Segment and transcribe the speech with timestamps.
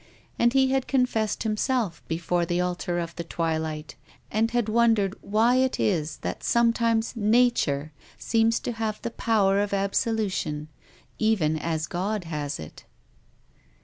[0.39, 3.95] And he had confessed himself, before the altar of the twilight,
[4.31, 9.59] and had wondered why it is that some times Nature seems to have the power
[9.61, 10.69] of absolu tion,
[11.19, 12.83] even as God has it.